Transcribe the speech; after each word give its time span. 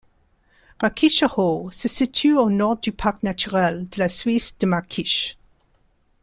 Märkische 0.81 1.27
Hohe 1.35 1.71
se 1.71 1.87
situe 1.87 2.35
au 2.35 2.49
nord 2.49 2.77
du 2.81 2.91
parc 2.91 3.21
naturel 3.21 3.87
de 3.87 3.99
la 3.99 4.09
Suisse 4.09 4.57
de 4.57 4.65
Märkisch. 4.65 5.37